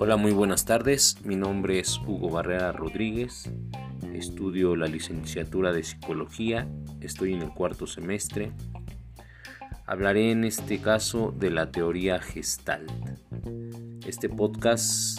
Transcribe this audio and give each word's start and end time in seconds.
Hola, 0.00 0.16
muy 0.16 0.30
buenas 0.30 0.64
tardes. 0.64 1.16
Mi 1.24 1.34
nombre 1.34 1.80
es 1.80 1.98
Hugo 1.98 2.30
Barrera 2.30 2.70
Rodríguez. 2.70 3.50
Estudio 4.14 4.76
la 4.76 4.86
licenciatura 4.86 5.72
de 5.72 5.82
Psicología. 5.82 6.68
Estoy 7.00 7.34
en 7.34 7.42
el 7.42 7.50
cuarto 7.50 7.88
semestre. 7.88 8.52
Hablaré 9.86 10.30
en 10.30 10.44
este 10.44 10.80
caso 10.80 11.34
de 11.36 11.50
la 11.50 11.72
teoría 11.72 12.20
Gestalt. 12.20 12.88
Este 14.06 14.28
podcast 14.28 15.18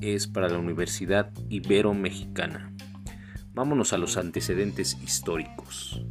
es 0.00 0.26
para 0.26 0.48
la 0.48 0.58
Universidad 0.58 1.30
Ibero-Mexicana. 1.48 2.72
Vámonos 3.54 3.92
a 3.92 3.98
los 3.98 4.16
antecedentes 4.16 4.98
históricos. 5.00 6.02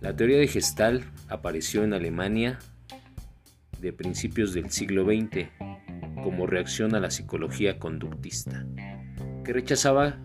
La 0.00 0.16
teoría 0.16 0.38
de 0.38 0.48
Gestalt 0.48 1.04
apareció 1.28 1.84
en 1.84 1.92
Alemania 1.92 2.58
de 3.84 3.92
principios 3.92 4.54
del 4.54 4.70
siglo 4.70 5.04
XX 5.04 5.46
como 6.22 6.46
reacción 6.46 6.94
a 6.94 7.00
la 7.00 7.10
psicología 7.10 7.78
conductista, 7.78 8.66
que 9.44 9.52
rechazaba 9.52 10.18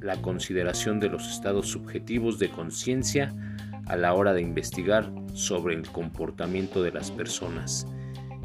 la 0.00 0.22
consideración 0.22 1.00
de 1.00 1.08
los 1.08 1.28
estados 1.28 1.66
subjetivos 1.66 2.38
de 2.38 2.50
conciencia 2.50 3.34
a 3.86 3.96
la 3.96 4.14
hora 4.14 4.32
de 4.32 4.42
investigar 4.42 5.12
sobre 5.34 5.74
el 5.74 5.82
comportamiento 5.88 6.84
de 6.84 6.92
las 6.92 7.10
personas 7.10 7.84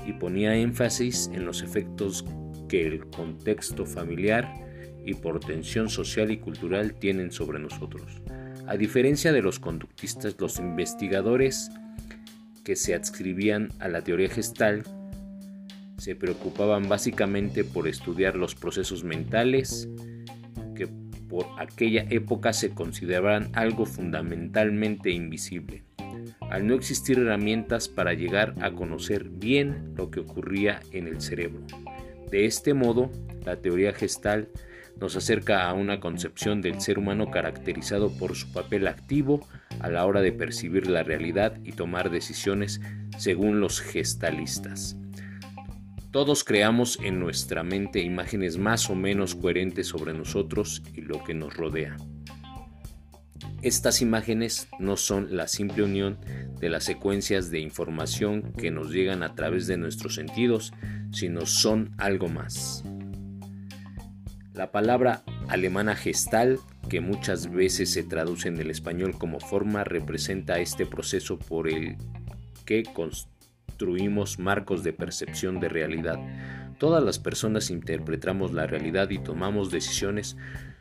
y 0.08 0.14
ponía 0.14 0.56
énfasis 0.56 1.30
en 1.32 1.46
los 1.46 1.62
efectos 1.62 2.26
que 2.68 2.88
el 2.88 3.06
contexto 3.12 3.86
familiar 3.86 4.52
y 5.06 5.14
por 5.14 5.40
tensión 5.40 5.90
social 5.90 6.32
y 6.32 6.38
cultural 6.38 6.96
tienen 6.96 7.32
sobre 7.32 7.60
nosotros. 7.60 8.24
A 8.66 8.76
diferencia 8.78 9.32
de 9.32 9.44
los 9.44 9.60
conductistas, 9.60 10.36
los 10.40 10.58
investigadores 10.58 11.70
que 12.66 12.76
se 12.76 12.96
adscribían 12.96 13.70
a 13.80 13.88
la 13.88 14.02
teoría 14.02 14.28
gestal 14.28 14.84
se 15.98 16.16
preocupaban 16.16 16.90
básicamente 16.90 17.64
por 17.64 17.88
estudiar 17.88 18.36
los 18.36 18.56
procesos 18.56 19.06
mentales 19.06 19.88
que 20.76 20.88
por 21.30 21.46
aquella 21.58 22.06
época 22.10 22.52
se 22.52 22.72
consideraban 22.72 23.50
algo 23.54 23.86
fundamentalmente 23.86 25.12
invisible, 25.12 25.84
al 26.50 26.68
no 26.68 26.74
existir 26.74 27.20
herramientas 27.20 27.88
para 27.88 28.14
llegar 28.14 28.56
a 28.62 28.72
conocer 28.72 29.30
bien 29.30 29.94
lo 29.96 30.12
que 30.12 30.20
ocurría 30.20 30.82
en 30.92 31.08
el 31.08 31.22
cerebro. 31.22 31.62
De 32.30 32.46
este 32.46 32.74
modo, 32.74 33.10
la 33.46 33.56
teoría 33.58 33.94
gestal 33.94 34.50
nos 35.00 35.16
acerca 35.16 35.68
a 35.68 35.74
una 35.74 36.00
concepción 36.00 36.62
del 36.62 36.82
ser 36.82 36.98
humano 36.98 37.30
caracterizado 37.30 38.12
por 38.18 38.36
su 38.36 38.52
papel 38.52 38.88
activo 38.88 39.48
a 39.80 39.90
la 39.90 40.06
hora 40.06 40.22
de 40.22 40.32
percibir 40.32 40.88
la 40.88 41.04
realidad 41.04 41.60
y 41.64 41.74
tomar 41.74 42.10
decisiones 42.10 42.82
según 43.18 43.60
los 43.60 43.82
gestalistas. 43.82 44.98
Todos 46.12 46.46
creamos 46.46 46.98
en 47.04 47.20
nuestra 47.20 47.64
mente 47.64 48.00
imágenes 48.00 48.58
más 48.58 48.90
o 48.90 48.96
menos 48.96 49.36
coherentes 49.36 49.88
sobre 49.88 50.14
nosotros 50.14 50.82
y 50.94 51.02
lo 51.02 51.22
que 51.24 51.34
nos 51.34 51.56
rodea. 51.56 51.98
Estas 53.62 54.02
imágenes 54.02 54.70
no 54.80 54.96
son 54.96 55.36
la 55.36 55.48
simple 55.48 55.84
unión 55.84 56.18
de 56.60 56.70
las 56.70 56.86
secuencias 56.86 57.52
de 57.52 57.60
información 57.60 58.54
que 58.54 58.72
nos 58.72 58.92
llegan 58.92 59.24
a 59.24 59.36
través 59.36 59.68
de 59.68 59.76
nuestros 59.76 60.16
sentidos, 60.16 60.72
sino 61.12 61.46
son 61.46 61.94
algo 61.98 62.30
más. 62.30 62.84
La 64.56 64.72
palabra 64.72 65.22
alemana 65.50 65.96
gestal, 65.96 66.60
que 66.88 67.02
muchas 67.02 67.52
veces 67.52 67.92
se 67.92 68.04
traduce 68.04 68.48
en 68.48 68.58
el 68.58 68.72
español 68.72 69.18
como 69.18 69.42
forma, 69.42 69.84
representa 69.84 70.60
este 70.60 70.86
proceso 70.86 71.38
por 71.38 71.68
el 71.68 71.98
que 72.66 72.84
construimos 72.84 74.40
marcos 74.40 74.82
de 74.82 74.94
percepción 74.94 75.60
de 75.60 75.68
realidad. 75.68 76.18
Todas 76.78 77.04
las 77.04 77.20
personas 77.20 77.70
interpretamos 77.70 78.54
la 78.54 78.66
realidad 78.66 79.10
y 79.10 79.20
tomamos 79.20 79.72
decisiones 79.72 80.38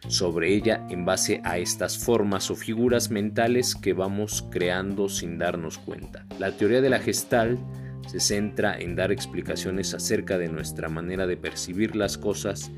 sobre 0.07 0.55
ella 0.55 0.87
en 0.89 1.05
base 1.05 1.41
a 1.43 1.59
estas 1.59 1.99
formas 1.99 2.53
o 2.53 2.55
figuras 2.55 3.11
mentales 3.11 3.75
que 3.75 3.93
vamos 3.93 4.47
creando 4.53 5.09
sin 5.09 5.37
darnos 5.37 5.79
cuenta. 5.79 6.27
La 6.39 6.57
teoría 6.57 6.81
de 6.81 6.91
la 6.91 7.01
gestal 7.01 7.59
se 8.07 8.21
centra 8.21 8.79
en 8.79 8.95
dar 8.95 9.11
explicaciones 9.11 9.95
acerca 9.95 10.39
de 10.39 10.49
nuestra 10.49 10.89
manera 10.89 11.27
de 11.27 11.37
percibir 11.37 11.97
las 11.97 12.19
cosas 12.19 12.71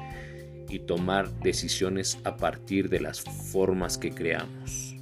y 0.68 0.80
tomar 0.80 1.30
decisiones 1.40 2.18
a 2.24 2.36
partir 2.36 2.88
de 2.88 3.00
las 3.00 3.20
formas 3.20 3.98
que 3.98 4.10
creamos. 4.10 4.96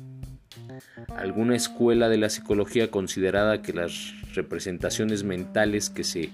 Alguna 1.17 1.57
escuela 1.57 2.09
de 2.09 2.19
la 2.19 2.29
psicología 2.29 2.91
considerada 2.91 3.63
que 3.63 3.73
las 3.73 4.15
representaciones 4.35 5.23
mentales 5.25 5.91
que 5.91 6.05
se 6.05 6.31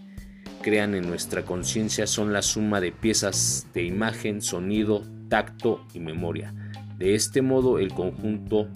crean 0.62 0.94
en 0.94 1.08
nuestra 1.08 1.42
conciencia 1.42 2.06
son 2.06 2.32
la 2.32 2.42
suma 2.42 2.80
de 2.80 2.92
piezas 2.92 3.66
de 3.74 3.84
imagen, 3.84 4.42
sonido, 4.42 5.02
tacto 5.28 5.86
y 5.94 6.00
memoria. 6.00 6.54
De 6.98 7.14
este 7.14 7.42
modo, 7.42 7.78
el 7.78 7.92
conjunto 7.92 8.68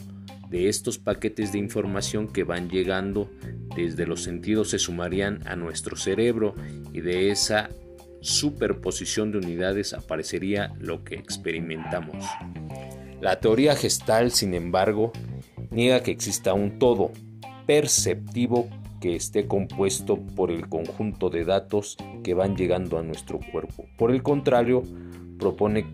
de 0.48 0.68
estos 0.68 0.98
paquetes 0.98 1.52
de 1.52 1.58
información 1.58 2.28
que 2.28 2.44
van 2.44 2.68
llegando 2.68 3.30
desde 3.76 4.06
los 4.06 4.22
sentidos 4.22 4.70
se 4.70 4.78
sumarían 4.78 5.40
a 5.46 5.56
nuestro 5.56 5.96
cerebro 5.96 6.54
y 6.92 7.00
de 7.00 7.30
esa 7.30 7.70
superposición 8.24 9.32
de 9.32 9.38
unidades 9.38 9.92
aparecería 9.92 10.74
lo 10.80 11.04
que 11.04 11.16
experimentamos. 11.16 12.24
La 13.20 13.38
teoría 13.38 13.76
gestal, 13.76 14.30
sin 14.30 14.54
embargo, 14.54 15.12
niega 15.70 16.02
que 16.02 16.10
exista 16.10 16.54
un 16.54 16.78
todo 16.78 17.12
perceptivo 17.66 18.68
que 19.00 19.14
esté 19.14 19.46
compuesto 19.46 20.16
por 20.16 20.50
el 20.50 20.68
conjunto 20.68 21.28
de 21.28 21.44
datos 21.44 21.98
que 22.22 22.32
van 22.32 22.56
llegando 22.56 22.98
a 22.98 23.02
nuestro 23.02 23.40
cuerpo. 23.52 23.84
Por 23.98 24.10
el 24.10 24.22
contrario, 24.22 24.82
propone 25.38 25.86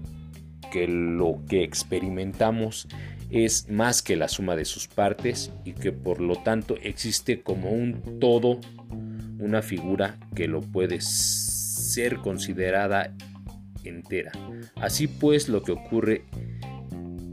que 0.70 0.86
lo 0.86 1.40
que 1.48 1.64
experimentamos 1.64 2.86
es 3.30 3.68
más 3.68 4.02
que 4.02 4.14
la 4.14 4.28
suma 4.28 4.54
de 4.54 4.64
sus 4.64 4.86
partes 4.86 5.52
y 5.64 5.72
que 5.72 5.90
por 5.90 6.20
lo 6.20 6.36
tanto 6.36 6.76
existe 6.80 7.42
como 7.42 7.70
un 7.70 8.20
todo 8.20 8.60
una 9.40 9.62
figura 9.62 10.18
que 10.34 10.46
lo 10.46 10.60
puede 10.60 11.00
ser 11.00 11.49
considerada 12.22 13.14
entera. 13.84 14.32
Así 14.76 15.06
pues, 15.06 15.48
lo 15.48 15.62
que 15.62 15.72
ocurre 15.72 16.24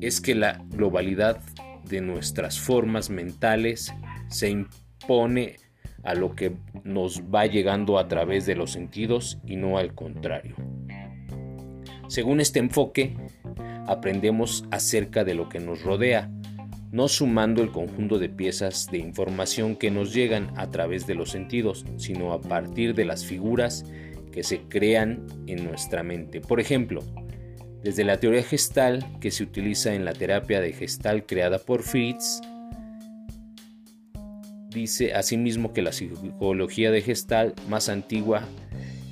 es 0.01 0.21
que 0.21 0.35
la 0.35 0.63
globalidad 0.69 1.41
de 1.85 2.01
nuestras 2.01 2.59
formas 2.59 3.09
mentales 3.09 3.93
se 4.29 4.49
impone 4.49 5.57
a 6.03 6.13
lo 6.13 6.35
que 6.35 6.53
nos 6.83 7.21
va 7.23 7.45
llegando 7.45 7.97
a 7.97 8.07
través 8.07 8.45
de 8.45 8.55
los 8.55 8.71
sentidos 8.71 9.39
y 9.45 9.55
no 9.55 9.77
al 9.77 9.93
contrario. 9.93 10.55
Según 12.07 12.39
este 12.39 12.59
enfoque, 12.59 13.17
aprendemos 13.87 14.65
acerca 14.71 15.23
de 15.23 15.33
lo 15.33 15.49
que 15.49 15.59
nos 15.59 15.83
rodea, 15.83 16.29
no 16.91 17.09
sumando 17.09 17.61
el 17.61 17.71
conjunto 17.71 18.17
de 18.17 18.29
piezas 18.29 18.87
de 18.89 18.99
información 18.99 19.75
que 19.75 19.91
nos 19.91 20.13
llegan 20.13 20.53
a 20.55 20.69
través 20.69 21.05
de 21.05 21.15
los 21.15 21.31
sentidos, 21.31 21.85
sino 21.97 22.31
a 22.31 22.41
partir 22.41 22.95
de 22.95 23.03
las 23.03 23.25
figuras 23.25 23.83
que 24.31 24.43
se 24.43 24.61
crean 24.69 25.25
en 25.47 25.63
nuestra 25.65 26.03
mente. 26.03 26.41
Por 26.41 26.59
ejemplo, 26.59 27.03
desde 27.83 28.03
la 28.03 28.19
teoría 28.19 28.43
gestal 28.43 29.05
que 29.19 29.31
se 29.31 29.43
utiliza 29.43 29.93
en 29.93 30.05
la 30.05 30.13
terapia 30.13 30.61
de 30.61 30.73
gestal 30.73 31.25
creada 31.25 31.59
por 31.59 31.83
Fritz, 31.83 32.41
dice 34.69 35.13
asimismo 35.13 35.73
que 35.73 35.81
la 35.81 35.91
psicología 35.91 36.91
de 36.91 37.01
gestal 37.01 37.53
más 37.69 37.89
antigua 37.89 38.47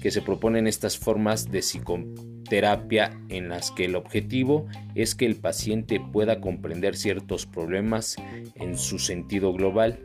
que 0.01 0.11
se 0.11 0.21
proponen 0.21 0.67
estas 0.67 0.97
formas 0.97 1.49
de 1.49 1.59
psicoterapia 1.61 3.19
en 3.29 3.49
las 3.49 3.71
que 3.71 3.85
el 3.85 3.95
objetivo 3.95 4.67
es 4.93 5.15
que 5.15 5.25
el 5.25 5.35
paciente 5.35 5.99
pueda 5.99 6.41
comprender 6.41 6.95
ciertos 6.95 7.45
problemas 7.45 8.15
en 8.55 8.77
su 8.77 8.99
sentido 8.99 9.53
global 9.53 9.99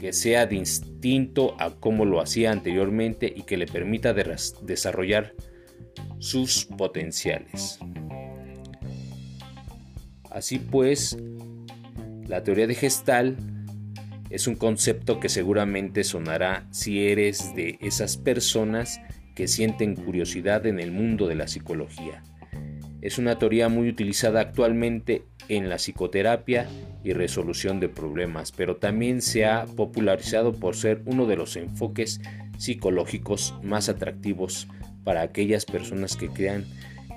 que 0.00 0.14
sea 0.14 0.46
distinto 0.46 1.54
a 1.60 1.74
como 1.74 2.06
lo 2.06 2.22
hacía 2.22 2.52
anteriormente 2.52 3.30
y 3.36 3.42
que 3.42 3.58
le 3.58 3.66
permita 3.66 4.14
desarrollar 4.14 5.34
sus 6.18 6.64
potenciales. 6.64 7.78
Así 10.30 10.58
pues, 10.58 11.18
la 12.26 12.42
teoría 12.42 12.66
de 12.66 12.74
gestal 12.74 13.36
es 14.30 14.46
un 14.46 14.54
concepto 14.54 15.20
que 15.20 15.28
seguramente 15.28 16.02
sonará 16.02 16.66
si 16.70 17.06
eres 17.06 17.54
de 17.54 17.76
esas 17.82 18.16
personas 18.16 19.02
que 19.34 19.48
sienten 19.48 19.96
curiosidad 19.96 20.64
en 20.64 20.80
el 20.80 20.92
mundo 20.92 21.26
de 21.26 21.34
la 21.34 21.46
psicología. 21.46 22.22
Es 23.02 23.18
una 23.18 23.38
teoría 23.38 23.68
muy 23.68 23.88
utilizada 23.88 24.40
actualmente 24.40 25.22
en 25.48 25.68
la 25.68 25.76
psicoterapia 25.76 26.66
y 27.02 27.12
resolución 27.12 27.80
de 27.80 27.88
problemas, 27.88 28.52
pero 28.52 28.76
también 28.76 29.22
se 29.22 29.46
ha 29.46 29.64
popularizado 29.64 30.52
por 30.52 30.76
ser 30.76 31.02
uno 31.06 31.26
de 31.26 31.36
los 31.36 31.56
enfoques 31.56 32.20
psicológicos 32.58 33.54
más 33.62 33.88
atractivos 33.88 34.68
para 35.02 35.22
aquellas 35.22 35.64
personas 35.64 36.16
que 36.16 36.28
crean 36.28 36.66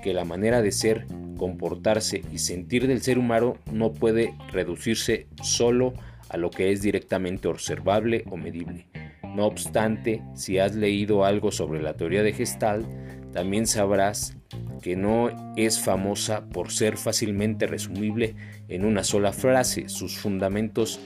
que 0.02 0.14
la 0.14 0.24
manera 0.24 0.62
de 0.62 0.72
ser, 0.72 1.06
comportarse 1.36 2.22
y 2.32 2.38
sentir 2.38 2.86
del 2.86 3.02
ser 3.02 3.18
humano 3.18 3.58
no 3.70 3.92
puede 3.92 4.34
reducirse 4.52 5.26
solo 5.42 5.94
a 6.28 6.36
lo 6.36 6.50
que 6.50 6.72
es 6.72 6.82
directamente 6.82 7.48
observable 7.48 8.24
o 8.30 8.36
medible, 8.36 8.86
No 9.34 9.46
obstante, 9.46 10.22
si 10.34 10.58
has 10.58 10.74
leído 10.74 11.24
algo 11.24 11.50
sobre 11.50 11.82
la 11.82 11.94
teoría 11.94 12.22
de 12.22 12.32
Gestalt, 12.32 12.86
también 13.34 13.66
sabrás 13.66 14.36
que 14.80 14.94
no 14.94 15.28
es 15.56 15.80
famosa 15.80 16.46
por 16.46 16.70
ser 16.70 16.96
fácilmente 16.96 17.66
resumible 17.66 18.36
en 18.68 18.84
una 18.84 19.02
sola 19.02 19.32
frase. 19.32 19.88
Sus 19.88 20.16
fundamentos 20.16 21.00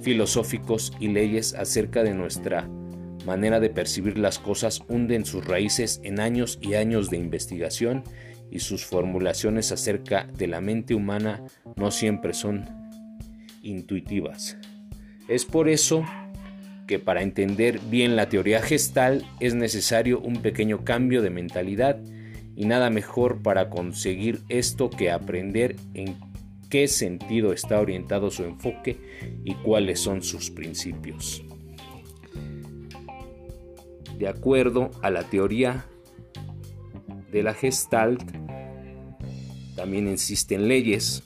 filosóficos 0.00 0.92
y 1.00 1.08
leyes 1.08 1.52
acerca 1.54 2.04
de 2.04 2.14
nuestra 2.14 2.68
manera 3.26 3.58
de 3.58 3.70
percibir 3.70 4.18
las 4.18 4.38
cosas 4.38 4.82
hunden 4.88 5.24
sus 5.24 5.44
raíces 5.44 6.00
en 6.04 6.20
años 6.20 6.60
y 6.62 6.74
años 6.74 7.10
de 7.10 7.16
investigación 7.16 8.04
y 8.52 8.60
sus 8.60 8.84
formulaciones 8.84 9.72
acerca 9.72 10.28
de 10.38 10.46
la 10.46 10.60
mente 10.60 10.94
humana 10.94 11.42
no 11.74 11.90
siempre 11.90 12.34
son 12.34 12.66
intuitivas. 13.62 14.56
Es 15.26 15.44
por 15.44 15.68
eso 15.68 16.04
que 16.86 16.98
para 16.98 17.22
entender 17.22 17.80
bien 17.90 18.16
la 18.16 18.28
teoría 18.28 18.60
gestal 18.60 19.24
es 19.40 19.54
necesario 19.54 20.20
un 20.20 20.42
pequeño 20.42 20.84
cambio 20.84 21.22
de 21.22 21.30
mentalidad 21.30 21.98
y 22.56 22.66
nada 22.66 22.90
mejor 22.90 23.42
para 23.42 23.70
conseguir 23.70 24.40
esto 24.48 24.90
que 24.90 25.10
aprender 25.10 25.76
en 25.94 26.16
qué 26.68 26.88
sentido 26.88 27.52
está 27.52 27.80
orientado 27.80 28.30
su 28.30 28.44
enfoque 28.44 28.98
y 29.44 29.54
cuáles 29.54 30.00
son 30.00 30.22
sus 30.22 30.50
principios. 30.50 31.42
De 34.18 34.28
acuerdo 34.28 34.90
a 35.02 35.10
la 35.10 35.24
teoría 35.24 35.86
de 37.32 37.42
la 37.42 37.54
Gestalt, 37.54 38.22
también 39.74 40.06
existen 40.06 40.68
leyes, 40.68 41.24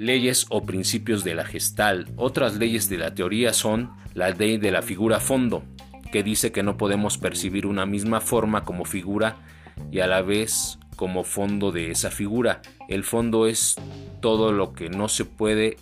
leyes 0.00 0.46
o 0.48 0.62
principios 0.62 1.24
de 1.24 1.34
la 1.34 1.44
Gestalt. 1.44 2.08
Otras 2.16 2.56
leyes 2.56 2.88
de 2.88 2.96
la 2.96 3.14
teoría 3.14 3.52
son 3.52 3.90
la 4.14 4.30
ley 4.30 4.56
de 4.56 4.70
la 4.70 4.80
figura 4.80 5.20
fondo, 5.20 5.62
que 6.10 6.22
dice 6.22 6.52
que 6.52 6.62
no 6.62 6.78
podemos 6.78 7.18
percibir 7.18 7.66
una 7.66 7.84
misma 7.84 8.22
forma 8.22 8.64
como 8.64 8.86
figura 8.86 9.36
y 9.92 10.00
a 10.00 10.06
la 10.06 10.22
vez 10.22 10.78
como 10.96 11.22
fondo 11.22 11.70
de 11.70 11.90
esa 11.90 12.10
figura. 12.10 12.62
El 12.88 13.04
fondo 13.04 13.46
es 13.46 13.76
todo 14.22 14.52
lo 14.52 14.72
que 14.72 14.88
no 14.88 15.08
se 15.08 15.26
puede 15.26 15.76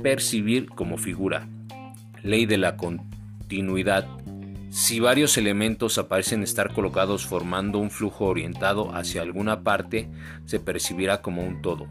percibir 0.00 0.68
como 0.68 0.96
figura. 0.96 1.48
Ley 2.22 2.46
de 2.46 2.58
la 2.58 2.76
continuidad. 2.76 4.06
Si 4.70 5.00
varios 5.00 5.36
elementos 5.38 5.98
aparecen 5.98 6.44
estar 6.44 6.72
colocados 6.72 7.26
formando 7.26 7.80
un 7.80 7.90
flujo 7.90 8.26
orientado 8.26 8.94
hacia 8.94 9.22
alguna 9.22 9.64
parte, 9.64 10.08
se 10.46 10.60
percibirá 10.60 11.20
como 11.20 11.42
un 11.42 11.62
todo. 11.62 11.88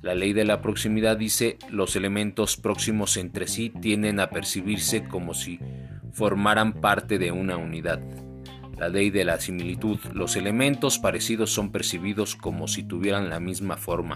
La 0.00 0.14
ley 0.14 0.32
de 0.32 0.44
la 0.44 0.60
proximidad 0.60 1.16
dice 1.16 1.58
los 1.70 1.96
elementos 1.96 2.56
próximos 2.56 3.16
entre 3.16 3.48
sí 3.48 3.70
tienden 3.70 4.20
a 4.20 4.30
percibirse 4.30 5.04
como 5.04 5.34
si 5.34 5.58
formaran 6.12 6.74
parte 6.74 7.18
de 7.18 7.32
una 7.32 7.56
unidad. 7.56 8.00
La 8.78 8.88
ley 8.88 9.10
de 9.10 9.24
la 9.24 9.40
similitud. 9.40 9.98
Los 10.14 10.36
elementos 10.36 11.00
parecidos 11.00 11.50
son 11.50 11.72
percibidos 11.72 12.36
como 12.36 12.68
si 12.68 12.84
tuvieran 12.84 13.28
la 13.28 13.40
misma 13.40 13.76
forma. 13.76 14.14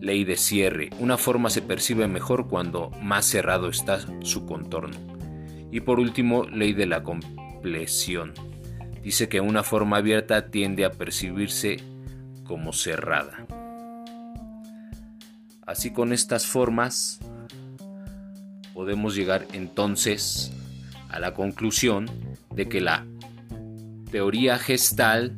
Ley 0.00 0.22
de 0.22 0.36
cierre. 0.36 0.90
Una 1.00 1.18
forma 1.18 1.50
se 1.50 1.62
percibe 1.62 2.06
mejor 2.06 2.46
cuando 2.46 2.90
más 3.02 3.26
cerrado 3.26 3.68
está 3.68 3.98
su 4.22 4.46
contorno. 4.46 4.96
Y 5.72 5.80
por 5.80 5.98
último, 5.98 6.44
ley 6.44 6.74
de 6.74 6.86
la 6.86 7.02
compleción. 7.02 8.34
Dice 9.02 9.28
que 9.28 9.40
una 9.40 9.64
forma 9.64 9.96
abierta 9.96 10.48
tiende 10.50 10.84
a 10.84 10.90
percibirse 10.90 11.78
como 12.44 12.72
cerrada. 12.72 13.46
Así 15.66 15.92
con 15.92 16.12
estas 16.12 16.46
formas 16.46 17.20
podemos 18.74 19.14
llegar 19.14 19.46
entonces 19.52 20.52
a 21.08 21.20
la 21.20 21.34
conclusión 21.34 22.10
de 22.54 22.68
que 22.68 22.80
la 22.80 23.06
teoría 24.10 24.58
gestal 24.58 25.36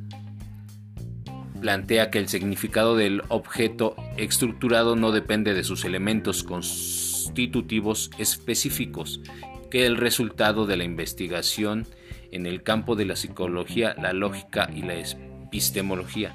plantea 1.61 2.11
que 2.11 2.19
el 2.19 2.29
significado 2.29 2.97
del 2.97 3.23
objeto 3.29 3.97
estructurado 4.17 4.97
no 4.97 5.13
depende 5.13 5.55
de 5.55 5.65
sus 5.65 5.85
elementos 5.85 6.43
constitutivos 6.43 8.11
específicos, 8.19 9.21
que 9.71 9.87
el 9.87 9.97
resultado 9.97 10.67
de 10.67 10.77
la 10.77 10.85
investigación 10.85 11.87
en 12.33 12.47
el 12.47 12.63
campo 12.63 12.97
de 12.97 13.07
la 13.07 13.17
psicología, 13.17 13.95
la 14.01 14.13
lógica 14.13 14.69
y 14.75 14.83
la 14.83 14.95
epistemología. 14.95 16.35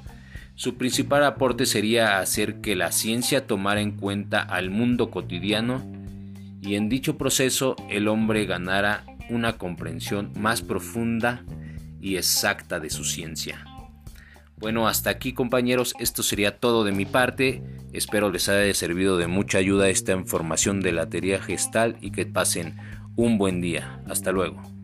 Su 0.60 0.74
principal 0.74 1.24
aporte 1.24 1.64
sería 1.64 2.18
hacer 2.18 2.60
que 2.60 2.76
la 2.76 2.92
ciencia 2.92 3.46
tomara 3.46 3.80
en 3.80 3.92
cuenta 3.92 4.42
al 4.42 4.68
mundo 4.68 5.10
cotidiano 5.10 5.82
y 6.60 6.74
en 6.74 6.90
dicho 6.90 7.16
proceso 7.16 7.76
el 7.88 8.08
hombre 8.08 8.44
ganara 8.44 9.06
una 9.30 9.56
comprensión 9.56 10.34
más 10.36 10.60
profunda 10.60 11.46
y 11.98 12.16
exacta 12.16 12.78
de 12.78 12.90
su 12.90 13.06
ciencia. 13.06 13.64
Bueno, 14.58 14.86
hasta 14.86 15.08
aquí 15.08 15.32
compañeros, 15.32 15.94
esto 15.98 16.22
sería 16.22 16.58
todo 16.58 16.84
de 16.84 16.92
mi 16.92 17.06
parte. 17.06 17.62
Espero 17.94 18.30
les 18.30 18.50
haya 18.50 18.74
servido 18.74 19.16
de 19.16 19.28
mucha 19.28 19.56
ayuda 19.56 19.88
esta 19.88 20.12
información 20.12 20.82
de 20.82 20.92
la 20.92 21.08
teoría 21.08 21.40
gestal 21.40 21.96
y 22.02 22.10
que 22.10 22.26
pasen 22.26 22.76
un 23.16 23.38
buen 23.38 23.62
día. 23.62 24.02
Hasta 24.06 24.30
luego. 24.30 24.79